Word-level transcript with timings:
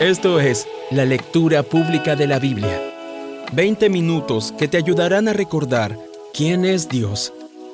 Esto 0.00 0.38
es 0.38 0.68
la 0.92 1.04
lectura 1.04 1.64
pública 1.64 2.14
de 2.14 2.28
la 2.28 2.38
Biblia. 2.38 2.80
20 3.50 3.90
minutos 3.90 4.54
que 4.56 4.68
te 4.68 4.76
ayudarán 4.76 5.26
a 5.26 5.32
recordar 5.32 5.98
quién 6.32 6.64
es 6.64 6.88
Dios, 6.88 7.32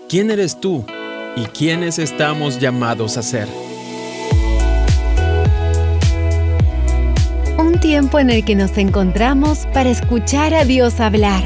quién 0.08 0.30
eres 0.30 0.58
tú 0.58 0.86
y 1.36 1.42
quiénes 1.42 1.98
estamos 1.98 2.58
llamados 2.58 3.18
a 3.18 3.22
ser. 3.22 3.46
Un 7.58 7.78
tiempo 7.78 8.18
en 8.18 8.30
el 8.30 8.42
que 8.42 8.54
nos 8.54 8.78
encontramos 8.78 9.66
para 9.74 9.90
escuchar 9.90 10.54
a 10.54 10.64
Dios 10.64 11.00
hablar. 11.00 11.44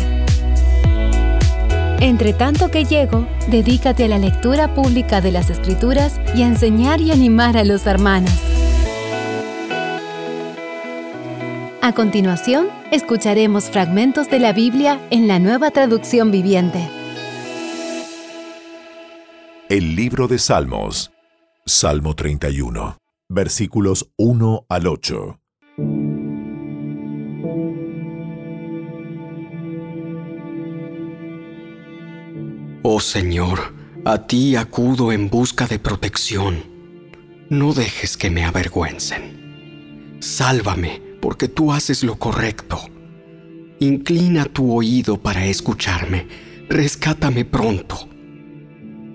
Entre 1.98 2.32
tanto 2.32 2.70
que 2.70 2.84
llego, 2.84 3.26
dedícate 3.48 4.04
a 4.04 4.08
la 4.08 4.18
lectura 4.18 4.74
pública 4.74 5.20
de 5.20 5.32
las 5.32 5.50
Escrituras 5.50 6.20
y 6.36 6.42
a 6.42 6.46
enseñar 6.46 7.00
y 7.00 7.10
animar 7.10 7.56
a 7.56 7.64
los 7.64 7.84
hermanos. 7.84 8.47
A 11.88 11.94
continuación, 11.94 12.68
escucharemos 12.92 13.70
fragmentos 13.70 14.28
de 14.28 14.38
la 14.38 14.52
Biblia 14.52 15.00
en 15.08 15.26
la 15.26 15.38
nueva 15.38 15.70
traducción 15.70 16.30
viviente. 16.30 16.86
El 19.70 19.96
libro 19.96 20.28
de 20.28 20.38
Salmos, 20.38 21.12
Salmo 21.64 22.14
31, 22.14 22.98
versículos 23.30 24.10
1 24.18 24.66
al 24.68 24.86
8. 24.86 25.40
Oh 32.82 33.00
Señor, 33.00 33.72
a 34.04 34.26
ti 34.26 34.56
acudo 34.56 35.10
en 35.10 35.30
busca 35.30 35.66
de 35.66 35.78
protección. 35.78 36.64
No 37.48 37.72
dejes 37.72 38.18
que 38.18 38.28
me 38.28 38.44
avergüencen. 38.44 40.18
Sálvame 40.20 41.07
porque 41.28 41.46
tú 41.46 41.74
haces 41.74 42.04
lo 42.04 42.18
correcto. 42.18 42.80
Inclina 43.80 44.46
tu 44.46 44.72
oído 44.72 45.20
para 45.20 45.44
escucharme, 45.44 46.26
rescátame 46.70 47.44
pronto. 47.44 48.08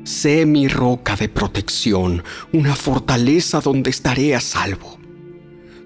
Sé 0.04 0.46
mi 0.46 0.68
roca 0.68 1.16
de 1.16 1.28
protección, 1.28 2.24
una 2.52 2.76
fortaleza 2.76 3.62
donde 3.62 3.90
estaré 3.90 4.36
a 4.36 4.42
salvo. 4.42 5.00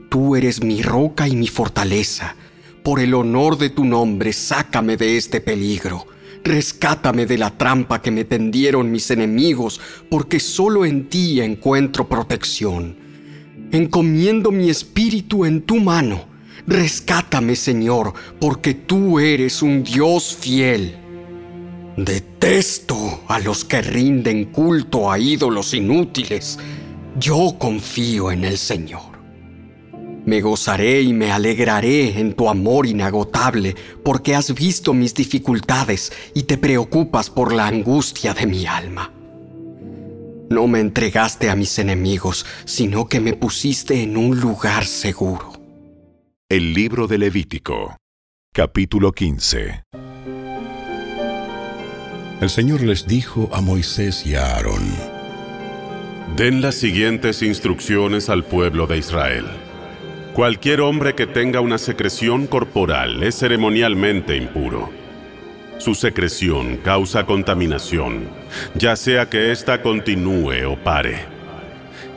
Tú 0.09 0.35
eres 0.35 0.61
mi 0.61 0.81
roca 0.81 1.29
y 1.29 1.37
mi 1.37 1.47
fortaleza. 1.47 2.35
Por 2.83 2.99
el 2.99 3.13
honor 3.13 3.57
de 3.57 3.69
tu 3.69 3.85
nombre, 3.85 4.33
sácame 4.33 4.97
de 4.97 5.15
este 5.15 5.39
peligro. 5.39 6.07
Rescátame 6.43 7.25
de 7.25 7.37
la 7.37 7.57
trampa 7.57 8.01
que 8.01 8.11
me 8.11 8.25
tendieron 8.25 8.91
mis 8.91 9.09
enemigos, 9.11 9.79
porque 10.11 10.41
solo 10.41 10.85
en 10.85 11.07
ti 11.07 11.39
encuentro 11.39 12.09
protección. 12.09 13.06
Encomiendo 13.71 14.51
mi 14.51 14.69
espíritu 14.69 15.45
en 15.45 15.61
tu 15.61 15.75
mano. 15.75 16.25
Rescátame, 16.65 17.55
Señor, 17.55 18.13
porque 18.39 18.73
tú 18.73 19.19
eres 19.19 19.61
un 19.61 19.83
Dios 19.83 20.37
fiel. 20.39 20.95
Detesto 21.97 23.23
a 23.27 23.39
los 23.39 23.65
que 23.65 23.81
rinden 23.81 24.45
culto 24.45 25.11
a 25.11 25.19
ídolos 25.19 25.73
inútiles. 25.73 26.59
Yo 27.19 27.55
confío 27.57 28.31
en 28.31 28.45
el 28.45 28.57
Señor. 28.57 29.17
Me 30.25 30.41
gozaré 30.41 31.01
y 31.01 31.13
me 31.13 31.31
alegraré 31.31 32.19
en 32.19 32.33
tu 32.33 32.49
amor 32.49 32.85
inagotable, 32.85 33.75
porque 34.03 34.35
has 34.35 34.53
visto 34.53 34.93
mis 34.93 35.13
dificultades 35.13 36.11
y 36.33 36.43
te 36.43 36.57
preocupas 36.57 37.29
por 37.29 37.53
la 37.53 37.67
angustia 37.67 38.33
de 38.33 38.45
mi 38.45 38.65
alma. 38.65 39.16
No 40.49 40.65
me 40.67 40.79
entregaste 40.79 41.49
a 41.49 41.55
mis 41.57 41.77
enemigos, 41.77 42.45
sino 42.63 43.07
que 43.07 43.19
me 43.19 43.33
pusiste 43.33 44.01
en 44.01 44.15
un 44.15 44.39
lugar 44.39 44.85
seguro. 44.85 45.51
El 46.47 46.73
libro 46.73 47.07
de 47.07 47.17
Levítico, 47.17 47.97
capítulo 48.53 49.11
15. 49.11 49.83
El 52.39 52.49
Señor 52.49 52.81
les 52.81 53.07
dijo 53.07 53.49
a 53.51 53.59
Moisés 53.59 54.25
y 54.25 54.35
a 54.35 54.55
Aarón, 54.55 54.83
Den 56.37 56.61
las 56.61 56.75
siguientes 56.75 57.41
instrucciones 57.41 58.29
al 58.29 58.45
pueblo 58.45 58.87
de 58.87 58.99
Israel. 58.99 59.45
Cualquier 60.33 60.79
hombre 60.79 61.13
que 61.13 61.27
tenga 61.27 61.59
una 61.59 61.77
secreción 61.77 62.47
corporal 62.47 63.21
es 63.21 63.35
ceremonialmente 63.35 64.37
impuro 64.37 65.06
su 65.77 65.95
secreción 65.95 66.77
causa 66.77 67.25
contaminación, 67.25 68.27
ya 68.75 68.95
sea 68.95 69.29
que 69.29 69.51
ésta 69.51 69.81
continúe 69.81 70.65
o 70.67 70.75
pare. 70.77 71.19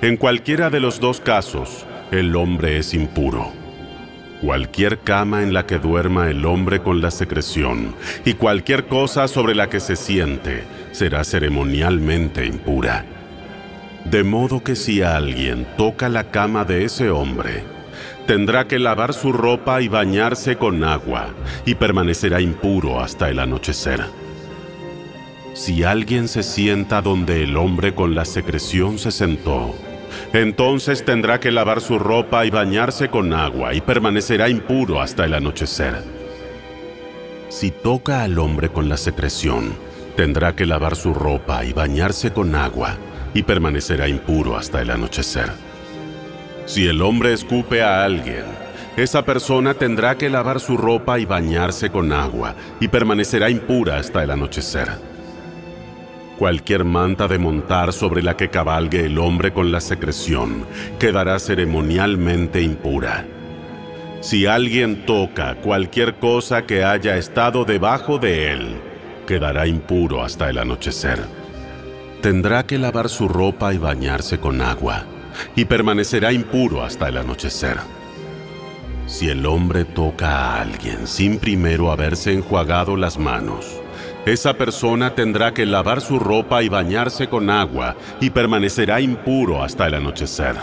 En 0.03 0.17
cualquiera 0.17 0.71
de 0.71 0.81
los 0.81 1.01
dos 1.01 1.21
casos, 1.21 1.85
el 2.11 2.35
hombre 2.37 2.79
es 2.79 2.95
impuro. 2.95 3.53
Cualquier 4.41 5.01
cama 5.01 5.43
en 5.43 5.53
la 5.53 5.67
que 5.67 5.79
duerma 5.79 6.31
el 6.31 6.47
hombre 6.47 6.81
con 6.81 7.03
la 7.03 7.11
secreción 7.11 7.95
y 8.25 8.35
cualquier 8.35 8.87
cosa 8.87 9.29
sobre 9.29 9.55
la 9.55 9.69
que 9.69 9.81
se 9.81 9.97
siente 9.97 10.65
será 10.93 11.25
ceremonialmente 11.25 12.47
impura. 12.47 13.05
De 14.07 14.25
modo 14.25 14.65
que 14.65 14.77
si 14.77 15.03
alguien 15.03 15.67
toca 15.77 16.09
la 16.09 16.31
cama 16.31 16.65
de 16.65 16.87
ese 16.87 17.11
hombre, 17.11 17.63
tendrá 18.31 18.69
que 18.69 18.79
lavar 18.79 19.13
su 19.13 19.33
ropa 19.33 19.83
y 19.83 19.89
bañarse 19.89 20.55
con 20.57 20.85
agua, 20.85 21.31
y 21.67 21.75
permanecerá 21.75 22.41
impuro 22.41 23.01
hasta 23.01 23.29
el 23.29 23.41
anochecer. 23.41 24.05
Si 25.53 25.83
alguien 25.83 26.29
se 26.29 26.45
sienta 26.45 27.03
donde 27.03 27.43
el 27.43 27.57
hombre 27.57 27.93
con 27.93 28.15
la 28.15 28.25
secreción 28.25 29.01
se 29.01 29.11
sentó, 29.11 29.75
entonces 30.33 31.05
tendrá 31.05 31.41
que 31.41 31.51
lavar 31.51 31.81
su 31.81 31.99
ropa 31.99 32.47
y 32.47 32.51
bañarse 32.51 33.09
con 33.09 33.33
agua, 33.33 33.75
y 33.75 33.81
permanecerá 33.81 34.49
impuro 34.49 35.01
hasta 35.01 35.25
el 35.25 35.35
anochecer. 35.35 35.97
Si 37.49 37.73
toca 37.73 38.23
al 38.23 38.39
hombre 38.39 38.69
con 38.69 38.89
la 38.89 38.97
secreción, 38.97 39.73
tendrá 40.15 40.55
que 40.55 40.67
lavar 40.67 40.95
su 40.95 41.15
ropa 41.15 41.65
y 41.65 41.73
bañarse 41.73 42.33
con 42.33 42.55
agua, 42.55 42.95
y 43.35 43.43
permanecerá 43.43 44.07
impuro 44.07 44.57
hasta 44.57 44.81
el 44.83 44.91
anochecer. 44.91 45.70
Si 46.71 46.87
el 46.87 47.03
hombre 47.03 47.33
escupe 47.33 47.83
a 47.83 48.05
alguien, 48.05 48.45
esa 48.97 49.25
persona 49.25 49.75
tendrá 49.75 50.17
que 50.17 50.31
lavar 50.31 50.61
su 50.61 50.77
ropa 50.77 51.19
y 51.19 51.25
bañarse 51.25 51.91
con 51.91 52.13
agua, 52.13 52.55
y 52.79 52.87
permanecerá 52.87 53.51
impura 53.51 53.97
hasta 53.97 54.23
el 54.23 54.31
anochecer. 54.31 54.87
Cualquier 56.39 56.85
manta 56.85 57.27
de 57.27 57.39
montar 57.39 57.93
sobre 57.93 58.23
la 58.23 58.37
que 58.37 58.51
cabalgue 58.51 59.07
el 59.07 59.19
hombre 59.19 59.53
con 59.53 59.73
la 59.73 59.81
secreción 59.81 60.65
quedará 61.01 61.41
ceremonialmente 61.41 62.63
impura. 62.63 63.27
Si 64.21 64.47
alguien 64.47 65.05
toca 65.07 65.57
cualquier 65.57 66.21
cosa 66.21 66.67
que 66.67 66.85
haya 66.85 67.17
estado 67.17 67.65
debajo 67.65 68.19
de 68.19 68.53
él, 68.53 68.77
quedará 69.27 69.67
impuro 69.67 70.23
hasta 70.23 70.49
el 70.49 70.59
anochecer. 70.59 71.19
Tendrá 72.23 72.65
que 72.65 72.79
lavar 72.79 73.09
su 73.09 73.27
ropa 73.27 73.75
y 73.75 73.79
bañarse 73.79 74.39
con 74.39 74.63
agua 74.63 75.05
y 75.57 75.65
permanecerá 75.65 76.33
impuro 76.33 76.83
hasta 76.83 77.09
el 77.09 77.17
anochecer. 77.17 77.79
Si 79.07 79.29
el 79.29 79.45
hombre 79.47 79.85
toca 79.85 80.29
a 80.29 80.61
alguien 80.61 81.07
sin 81.07 81.39
primero 81.39 81.91
haberse 81.91 82.33
enjuagado 82.33 82.97
las 82.97 83.19
manos, 83.19 83.81
esa 84.27 84.55
persona 84.55 85.15
tendrá 85.15 85.53
que 85.53 85.67
lavar 85.67 86.01
su 86.01 86.19
ropa 86.19 86.63
y 86.63 86.69
bañarse 86.69 87.29
con 87.29 87.51
agua 87.51 87.97
y 88.21 88.31
permanecerá 88.31 89.01
impuro 89.01 89.63
hasta 89.63 89.87
el 89.87 89.95
anochecer. 89.95 90.57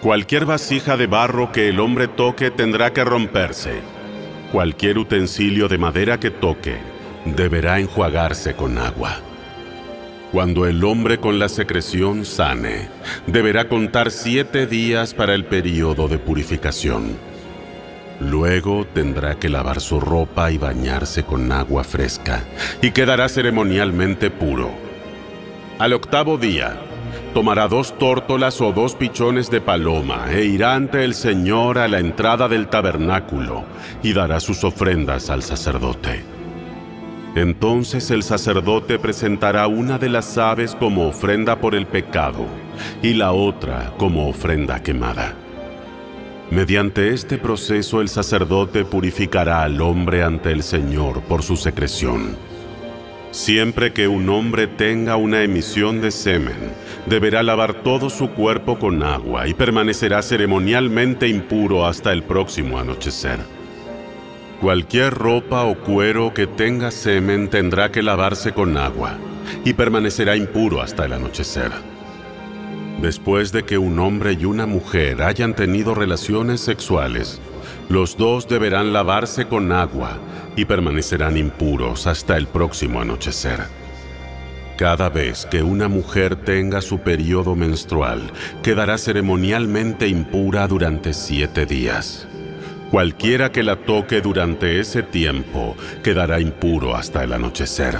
Cualquier 0.00 0.46
vasija 0.46 0.96
de 0.96 1.06
barro 1.06 1.52
que 1.52 1.68
el 1.68 1.80
hombre 1.80 2.08
toque 2.08 2.50
tendrá 2.50 2.92
que 2.92 3.04
romperse. 3.04 3.80
Cualquier 4.50 4.98
utensilio 4.98 5.68
de 5.68 5.78
madera 5.78 6.18
que 6.18 6.30
toque 6.30 6.78
deberá 7.24 7.78
enjuagarse 7.78 8.54
con 8.54 8.78
agua. 8.78 9.20
Cuando 10.32 10.66
el 10.66 10.82
hombre 10.82 11.18
con 11.18 11.38
la 11.38 11.50
secreción 11.50 12.24
sane, 12.24 12.88
deberá 13.26 13.68
contar 13.68 14.10
siete 14.10 14.66
días 14.66 15.12
para 15.12 15.34
el 15.34 15.44
periodo 15.44 16.08
de 16.08 16.16
purificación. 16.16 17.18
Luego 18.18 18.86
tendrá 18.86 19.34
que 19.34 19.50
lavar 19.50 19.82
su 19.82 20.00
ropa 20.00 20.50
y 20.50 20.56
bañarse 20.56 21.24
con 21.24 21.52
agua 21.52 21.84
fresca, 21.84 22.44
y 22.80 22.92
quedará 22.92 23.28
ceremonialmente 23.28 24.30
puro. 24.30 24.70
Al 25.78 25.92
octavo 25.92 26.38
día, 26.38 26.80
tomará 27.34 27.68
dos 27.68 27.98
tórtolas 27.98 28.58
o 28.62 28.72
dos 28.72 28.94
pichones 28.94 29.50
de 29.50 29.60
paloma 29.60 30.32
e 30.32 30.46
irá 30.46 30.74
ante 30.74 31.04
el 31.04 31.12
Señor 31.12 31.76
a 31.76 31.88
la 31.88 31.98
entrada 31.98 32.48
del 32.48 32.68
tabernáculo 32.68 33.64
y 34.02 34.14
dará 34.14 34.40
sus 34.40 34.64
ofrendas 34.64 35.28
al 35.28 35.42
sacerdote. 35.42 36.41
Entonces 37.34 38.10
el 38.10 38.22
sacerdote 38.22 38.98
presentará 38.98 39.66
una 39.66 39.98
de 39.98 40.10
las 40.10 40.36
aves 40.36 40.74
como 40.74 41.08
ofrenda 41.08 41.58
por 41.60 41.74
el 41.74 41.86
pecado 41.86 42.46
y 43.02 43.14
la 43.14 43.32
otra 43.32 43.94
como 43.96 44.28
ofrenda 44.28 44.82
quemada. 44.82 45.34
Mediante 46.50 47.14
este 47.14 47.38
proceso 47.38 48.02
el 48.02 48.10
sacerdote 48.10 48.84
purificará 48.84 49.62
al 49.62 49.80
hombre 49.80 50.22
ante 50.22 50.52
el 50.52 50.62
Señor 50.62 51.22
por 51.22 51.42
su 51.42 51.56
secreción. 51.56 52.36
Siempre 53.30 53.94
que 53.94 54.08
un 54.08 54.28
hombre 54.28 54.66
tenga 54.66 55.16
una 55.16 55.42
emisión 55.42 56.02
de 56.02 56.10
semen, 56.10 56.74
deberá 57.06 57.42
lavar 57.42 57.82
todo 57.82 58.10
su 58.10 58.28
cuerpo 58.28 58.78
con 58.78 59.02
agua 59.02 59.48
y 59.48 59.54
permanecerá 59.54 60.20
ceremonialmente 60.20 61.28
impuro 61.28 61.86
hasta 61.86 62.12
el 62.12 62.22
próximo 62.22 62.78
anochecer. 62.78 63.38
Cualquier 64.62 65.12
ropa 65.12 65.64
o 65.64 65.76
cuero 65.76 66.32
que 66.32 66.46
tenga 66.46 66.92
semen 66.92 67.50
tendrá 67.50 67.90
que 67.90 68.00
lavarse 68.00 68.52
con 68.52 68.76
agua 68.76 69.18
y 69.64 69.72
permanecerá 69.72 70.36
impuro 70.36 70.80
hasta 70.80 71.04
el 71.04 71.14
anochecer. 71.14 71.72
Después 73.00 73.50
de 73.50 73.64
que 73.64 73.76
un 73.76 73.98
hombre 73.98 74.34
y 74.40 74.44
una 74.44 74.66
mujer 74.66 75.24
hayan 75.24 75.56
tenido 75.56 75.96
relaciones 75.96 76.60
sexuales, 76.60 77.40
los 77.88 78.16
dos 78.16 78.46
deberán 78.46 78.92
lavarse 78.92 79.48
con 79.48 79.72
agua 79.72 80.18
y 80.54 80.64
permanecerán 80.64 81.36
impuros 81.36 82.06
hasta 82.06 82.36
el 82.36 82.46
próximo 82.46 83.00
anochecer. 83.00 83.58
Cada 84.78 85.08
vez 85.08 85.44
que 85.44 85.64
una 85.64 85.88
mujer 85.88 86.36
tenga 86.36 86.82
su 86.82 87.00
periodo 87.00 87.56
menstrual, 87.56 88.30
quedará 88.62 88.96
ceremonialmente 88.96 90.06
impura 90.06 90.68
durante 90.68 91.14
siete 91.14 91.66
días. 91.66 92.28
Cualquiera 92.92 93.50
que 93.50 93.62
la 93.62 93.76
toque 93.76 94.20
durante 94.20 94.78
ese 94.78 95.02
tiempo 95.02 95.78
quedará 96.04 96.40
impuro 96.40 96.94
hasta 96.94 97.24
el 97.24 97.32
anochecer. 97.32 97.96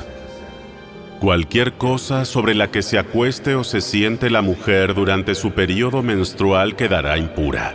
Cualquier 1.18 1.72
cosa 1.72 2.26
sobre 2.26 2.54
la 2.54 2.70
que 2.70 2.82
se 2.82 2.98
acueste 2.98 3.54
o 3.54 3.64
se 3.64 3.80
siente 3.80 4.28
la 4.28 4.42
mujer 4.42 4.92
durante 4.92 5.34
su 5.34 5.52
periodo 5.52 6.02
menstrual 6.02 6.76
quedará 6.76 7.16
impura. 7.16 7.74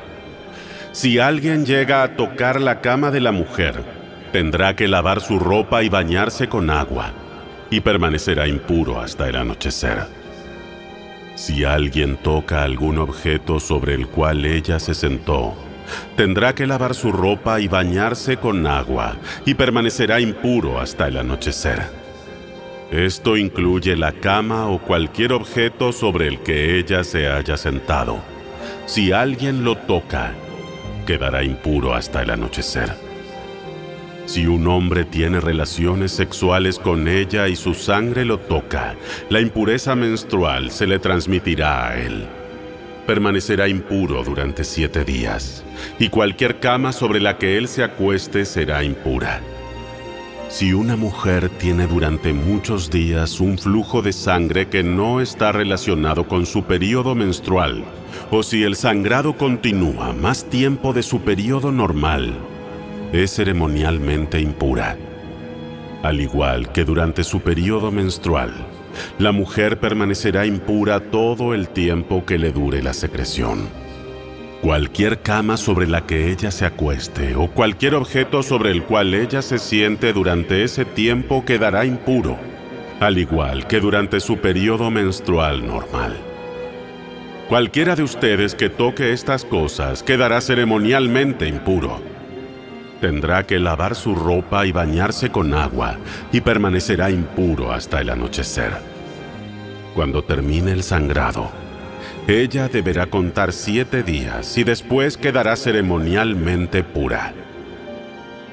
Si 0.92 1.18
alguien 1.18 1.66
llega 1.66 2.04
a 2.04 2.16
tocar 2.16 2.62
la 2.62 2.82
cama 2.82 3.10
de 3.10 3.22
la 3.22 3.32
mujer, 3.32 3.82
tendrá 4.32 4.76
que 4.76 4.88
lavar 4.88 5.20
su 5.20 5.40
ropa 5.40 5.82
y 5.82 5.90
bañarse 5.90 6.48
con 6.48 6.70
agua, 6.70 7.14
y 7.72 7.80
permanecerá 7.80 8.48
impuro 8.48 9.02
hasta 9.02 9.28
el 9.28 9.38
anochecer. 9.38 10.06
Si 11.34 11.64
alguien 11.64 12.18
toca 12.18 12.62
algún 12.62 13.00
objeto 13.00 13.60
sobre 13.60 13.96
el 13.96 14.06
cual 14.08 14.46
ella 14.46 14.80
se 14.80 14.94
sentó, 14.94 15.56
tendrá 16.16 16.54
que 16.56 16.68
lavar 16.68 16.96
su 16.96 17.12
ropa 17.12 17.60
y 17.60 17.68
bañarse 17.68 18.38
con 18.38 18.66
agua, 18.68 19.18
y 19.46 19.54
permanecerá 19.54 20.20
impuro 20.20 20.80
hasta 20.80 21.08
el 21.08 21.18
anochecer. 21.18 21.84
Esto 22.92 23.36
incluye 23.36 23.98
la 23.98 24.14
cama 24.14 24.68
o 24.68 24.80
cualquier 24.80 25.34
objeto 25.34 25.92
sobre 25.92 26.28
el 26.28 26.40
que 26.40 26.78
ella 26.78 27.04
se 27.04 27.28
haya 27.28 27.58
sentado. 27.58 28.20
Si 28.86 29.12
alguien 29.12 29.66
lo 29.66 29.76
toca, 29.76 30.34
quedará 31.06 31.44
impuro 31.44 31.94
hasta 31.94 32.22
el 32.22 32.30
anochecer. 32.30 33.08
Si 34.26 34.46
un 34.46 34.68
hombre 34.68 35.06
tiene 35.06 35.40
relaciones 35.40 36.12
sexuales 36.12 36.80
con 36.80 37.08
ella 37.08 37.48
y 37.48 37.56
su 37.56 37.74
sangre 37.74 38.26
lo 38.26 38.40
toca, 38.40 38.96
la 39.30 39.40
impureza 39.40 39.96
menstrual 39.96 40.70
se 40.70 40.86
le 40.86 41.00
transmitirá 41.00 41.88
a 41.88 41.98
él. 41.98 42.28
Permanecerá 43.08 43.70
impuro 43.70 44.22
durante 44.24 44.66
siete 44.66 45.06
días, 45.06 45.64
y 45.98 46.10
cualquier 46.10 46.60
cama 46.60 46.92
sobre 46.92 47.22
la 47.22 47.38
que 47.38 47.58
él 47.58 47.70
se 47.70 47.84
acueste 47.84 48.44
será 48.44 48.84
impura. 48.84 49.40
Si 50.50 50.74
una 50.74 50.98
mujer 50.98 51.50
tiene 51.50 51.88
durante 51.88 52.34
muchos 52.34 52.90
días 52.90 53.40
un 53.40 53.58
flujo 53.58 54.02
de 54.02 54.12
sangre 54.12 54.68
que 54.68 54.84
no 54.84 55.22
está 55.22 55.54
relacionado 55.54 56.28
con 56.28 56.46
su 56.46 56.64
periodo 56.64 57.16
menstrual, 57.16 57.86
o 58.30 58.44
si 58.44 58.64
el 58.64 58.76
sangrado 58.76 59.38
continúa 59.38 60.12
más 60.12 60.44
tiempo 60.50 60.92
de 60.92 61.04
su 61.04 61.22
periodo 61.22 61.72
normal, 61.72 62.34
es 63.14 63.34
ceremonialmente 63.34 64.42
impura. 64.42 64.98
Al 66.04 66.20
igual 66.20 66.74
que 66.74 66.84
durante 66.84 67.24
su 67.24 67.40
periodo 67.40 67.90
menstrual, 67.90 68.54
la 69.20 69.32
mujer 69.32 69.80
permanecerá 69.80 70.46
impura 70.46 71.00
todo 71.00 71.54
el 71.54 71.70
tiempo 71.70 72.26
que 72.26 72.38
le 72.38 72.52
dure 72.52 72.82
la 72.82 72.94
secreción. 72.94 73.68
Cualquier 74.62 75.22
cama 75.22 75.56
sobre 75.56 75.88
la 75.88 76.06
que 76.06 76.32
ella 76.32 76.52
se 76.52 76.66
acueste 76.66 77.36
o 77.36 77.48
cualquier 77.48 77.96
objeto 77.96 78.42
sobre 78.42 78.72
el 78.72 78.84
cual 78.84 79.14
ella 79.14 79.42
se 79.42 79.60
siente 79.60 80.14
durante 80.14 80.64
ese 80.64 80.84
tiempo 80.84 81.46
quedará 81.46 81.86
impuro, 81.86 82.38
al 83.00 83.18
igual 83.18 83.68
que 83.68 83.80
durante 83.80 84.20
su 84.20 84.38
periodo 84.38 84.90
menstrual 84.90 85.66
normal. 85.66 86.18
Cualquiera 87.48 87.96
de 87.96 88.04
ustedes 88.04 88.56
que 88.56 88.70
toque 88.70 89.14
estas 89.14 89.46
cosas 89.46 90.04
quedará 90.04 90.42
ceremonialmente 90.42 91.48
impuro 91.48 92.17
tendrá 93.00 93.46
que 93.46 93.60
lavar 93.60 93.96
su 93.96 94.16
ropa 94.16 94.66
y 94.66 94.72
bañarse 94.72 95.30
con 95.30 95.54
agua 95.54 95.98
y 96.32 96.42
permanecerá 96.42 97.10
impuro 97.10 97.72
hasta 97.72 98.02
el 98.02 98.10
anochecer. 98.10 98.74
Cuando 99.94 100.24
termine 100.24 100.72
el 100.72 100.84
sangrado, 100.84 101.50
ella 102.28 102.68
deberá 102.68 103.08
contar 103.08 103.54
siete 103.54 104.04
días 104.04 104.58
y 104.58 104.64
después 104.64 105.18
quedará 105.18 105.56
ceremonialmente 105.56 106.84
pura. 106.84 107.34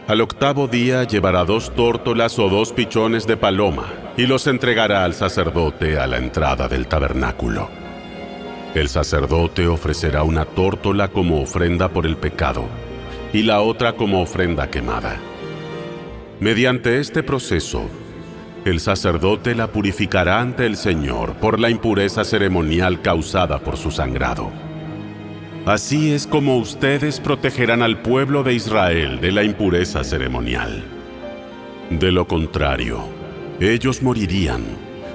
Al 0.07 0.21
octavo 0.21 0.69
día 0.69 1.05
llevará 1.05 1.45
dos 1.45 1.75
tórtolas 1.75 2.39
o 2.39 2.49
dos 2.49 2.73
pichones 2.73 3.27
de 3.27 3.37
paloma 3.37 3.87
y 4.17 4.27
los 4.27 4.47
entregará 4.47 5.05
al 5.05 5.15
sacerdote 5.15 5.99
a 5.99 6.07
la 6.07 6.19
entrada 6.19 6.69
del 6.69 6.87
tabernáculo. 6.87 7.69
El 8.75 8.89
sacerdote 8.89 9.67
ofrecerá 9.67 10.23
una 10.23 10.45
tórtola 10.45 11.09
como 11.09 11.41
ofrenda 11.41 11.89
por 11.89 12.07
el 12.07 12.17
pecado 12.17 12.69
y 13.35 13.43
la 13.43 13.61
otra 13.61 13.95
como 13.95 14.23
ofrenda 14.23 14.71
quemada. 14.71 15.17
Mediante 16.39 17.01
este 17.01 17.25
proceso, 17.25 17.83
el 18.65 18.79
sacerdote 18.79 19.57
la 19.57 19.73
purificará 19.73 20.41
ante 20.41 20.65
el 20.67 20.77
Señor 20.77 21.35
por 21.35 21.59
la 21.59 21.69
impureza 21.69 22.25
ceremonial 22.25 23.03
causada 23.03 23.59
por 23.59 23.77
su 23.77 23.91
sangrado. 23.91 24.51
Así 25.67 26.13
es 26.13 26.29
como 26.29 26.59
ustedes 26.59 27.19
protegerán 27.19 27.83
al 27.83 27.99
pueblo 28.03 28.45
de 28.45 28.55
Israel 28.55 29.21
de 29.21 29.33
la 29.33 29.43
impureza 29.43 30.05
ceremonial. 30.05 30.85
De 31.91 32.13
lo 32.13 32.29
contrario, 32.29 33.01
ellos 33.59 34.01
morirían, 34.01 34.63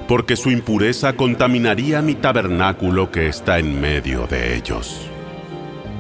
porque 0.10 0.36
su 0.36 0.52
impureza 0.52 1.14
contaminaría 1.14 2.02
mi 2.02 2.16
tabernáculo 2.16 3.12
que 3.12 3.28
está 3.28 3.60
en 3.60 3.80
medio 3.80 4.28
de 4.28 4.58
ellos. 4.58 5.10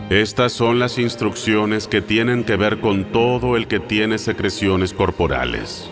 Estas 0.09 0.53
son 0.53 0.79
las 0.79 0.97
instrucciones 0.97 1.87
que 1.87 2.01
tienen 2.01 2.43
que 2.43 2.55
ver 2.55 2.79
con 2.79 3.05
todo 3.11 3.55
el 3.55 3.67
que 3.67 3.79
tiene 3.79 4.17
secreciones 4.17 4.91
corporales. 4.91 5.87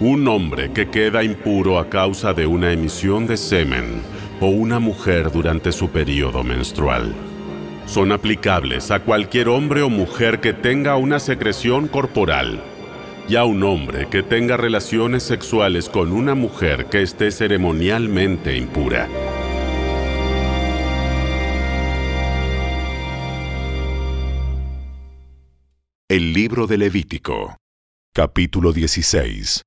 Un 0.00 0.26
hombre 0.26 0.72
que 0.72 0.88
queda 0.88 1.22
impuro 1.22 1.78
a 1.78 1.88
causa 1.88 2.34
de 2.34 2.48
una 2.48 2.72
emisión 2.72 3.28
de 3.28 3.36
semen 3.36 4.02
o 4.40 4.48
una 4.48 4.80
mujer 4.80 5.30
durante 5.30 5.70
su 5.70 5.88
periodo 5.90 6.42
menstrual. 6.42 7.14
Son 7.86 8.10
aplicables 8.10 8.90
a 8.90 8.98
cualquier 8.98 9.48
hombre 9.48 9.82
o 9.82 9.88
mujer 9.88 10.40
que 10.40 10.52
tenga 10.52 10.96
una 10.96 11.20
secreción 11.20 11.86
corporal 11.86 12.60
y 13.28 13.36
a 13.36 13.44
un 13.44 13.62
hombre 13.62 14.08
que 14.08 14.24
tenga 14.24 14.56
relaciones 14.56 15.22
sexuales 15.22 15.88
con 15.88 16.10
una 16.10 16.34
mujer 16.34 16.86
que 16.86 17.02
esté 17.02 17.30
ceremonialmente 17.30 18.56
impura. 18.56 19.08
El 26.10 26.34
libro 26.34 26.66
de 26.66 26.76
Levítico, 26.76 27.56
capítulo 28.14 28.74
16. 28.74 29.62